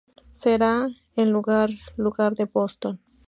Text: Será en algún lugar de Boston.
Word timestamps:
Será 0.31 0.87
en 1.15 1.27
algún 1.35 1.77
lugar 1.95 2.33
de 2.35 2.45
Boston. 2.45 2.99